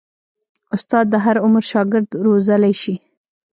استاد 0.75 1.05
د 1.09 1.15
هر 1.25 1.35
عمر 1.45 1.63
شاګرد 1.71 2.09
روزلی 2.25 2.73
شي. 2.81 2.95